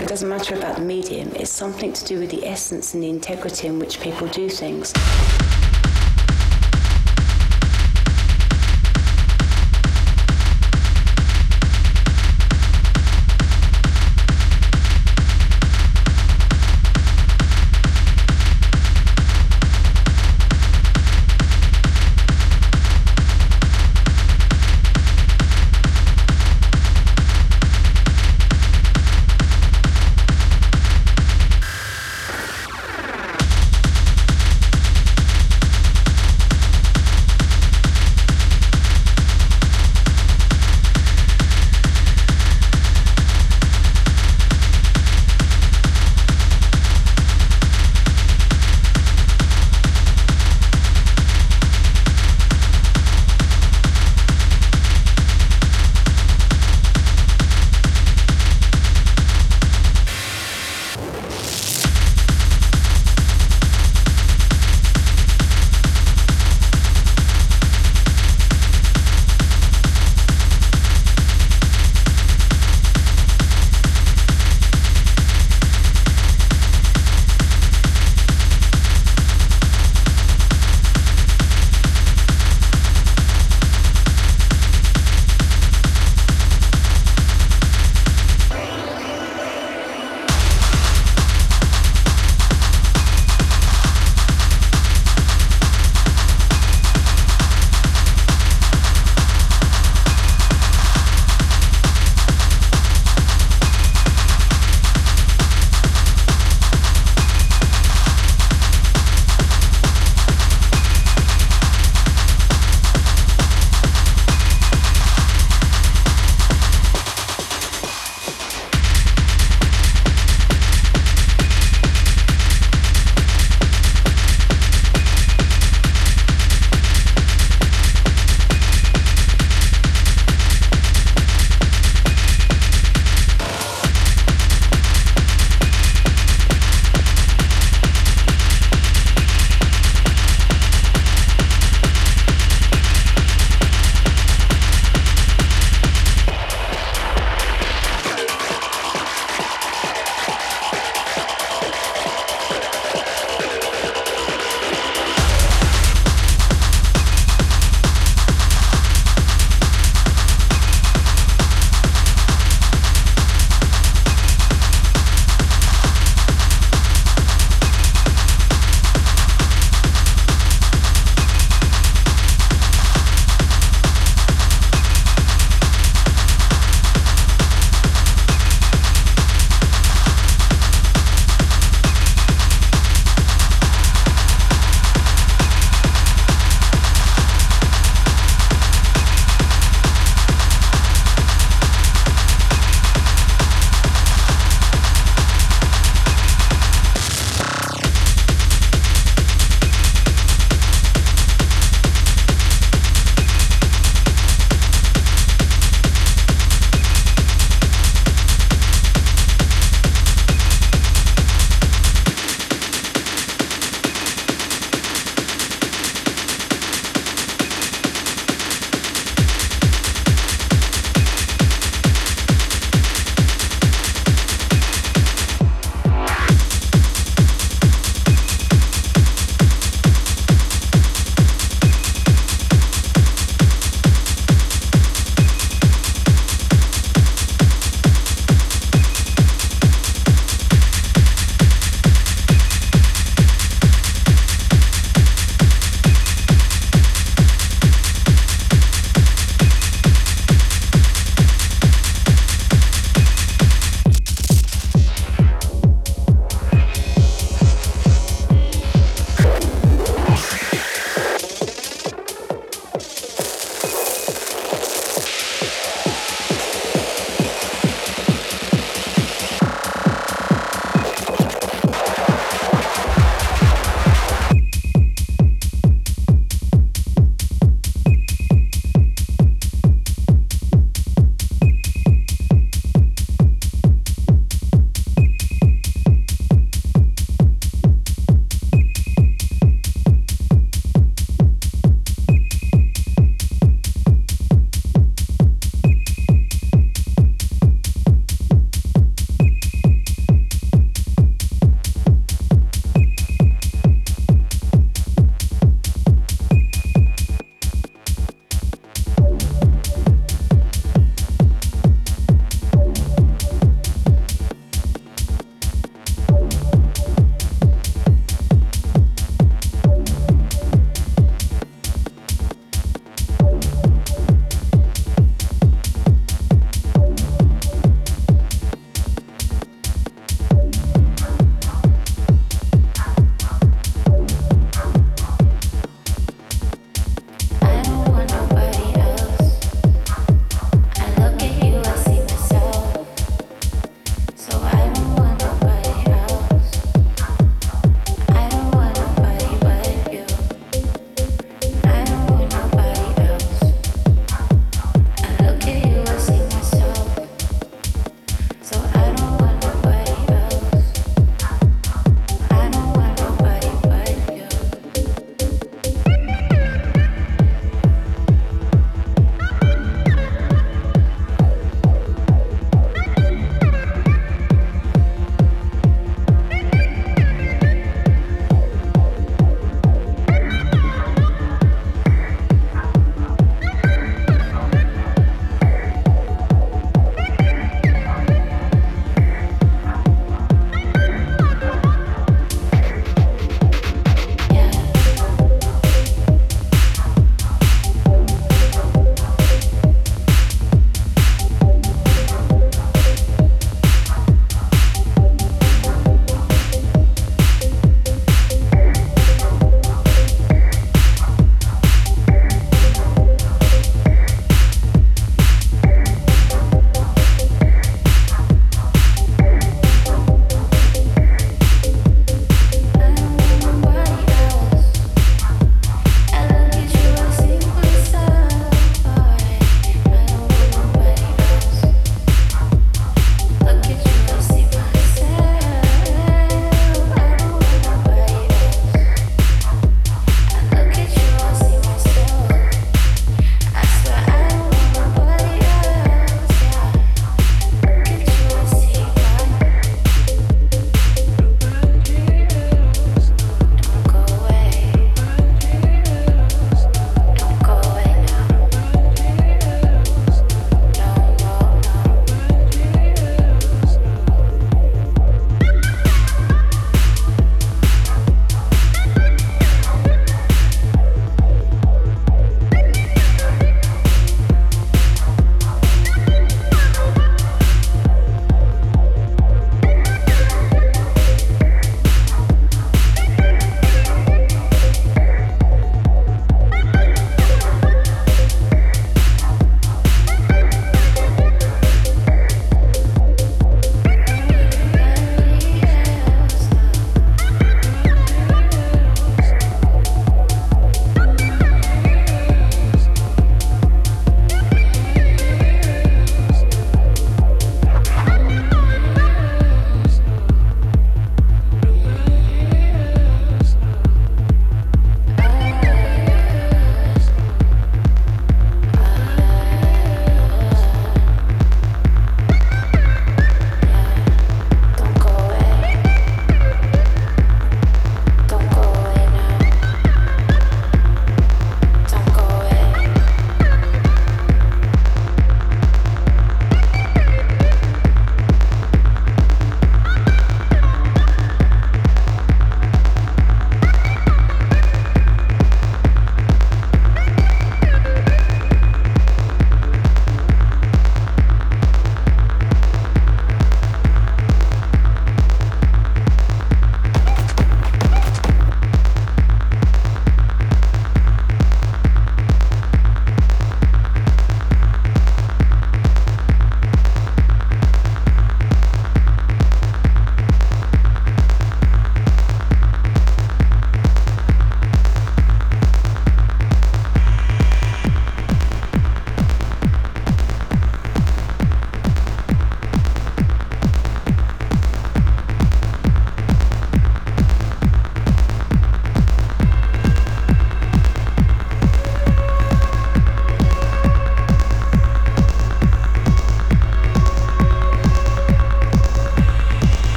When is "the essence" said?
2.30-2.94